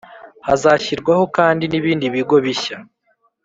[0.47, 2.77] Hazashyirwaho kandi n ibindi bigo bishya